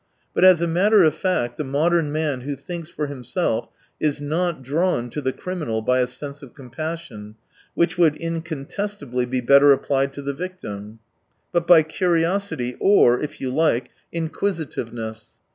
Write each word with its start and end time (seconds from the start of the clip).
But 0.33 0.43
as 0.43 0.61
a 0.63 0.67
matter 0.67 1.03
of 1.03 1.13
fact 1.13 1.57
the 1.57 1.63
modern 1.63 2.11
man 2.11 2.41
who 2.41 2.55
thinks 2.55 2.89
for 2.89 3.05
himself 3.05 3.69
is 3.99 4.19
not 4.19 4.63
drawn 4.63 5.11
to 5.11 5.21
the 5.21 5.31
crim 5.31 5.59
inal 5.59 5.85
by 5.85 5.99
a 5.99 6.07
sense 6.07 6.41
of 6.41 6.55
compassion, 6.55 7.35
which 7.75 7.99
would 7.99 8.15
incontestably 8.15 9.27
be 9.27 9.41
better 9.41 9.71
applied 9.71 10.11
to 10.13 10.23
the 10.23 10.33
victim, 10.33 10.97
but 11.51 11.67
by 11.67 11.83
curiosity, 11.83 12.75
or 12.79 13.19
if 13.21 13.39
you 13.39 13.51
like, 13.53 13.91
inquisitive 14.11 14.87
171 14.87 14.95
ness. 15.11 15.29